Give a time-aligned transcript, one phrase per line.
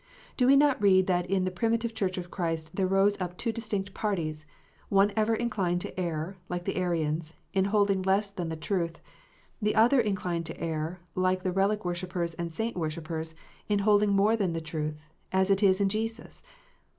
[0.35, 3.51] Do we not read that in the primitive Church of Christ there rose up two
[3.51, 4.47] distinct parties,
[4.89, 8.99] one ever inclined to err, like the Arians, in holding less than the truth,
[9.61, 13.35] the other ever inclined to err, like the relic worshippers and saint worshippers,
[13.69, 16.41] in holding more than the truth, as it is in Jesus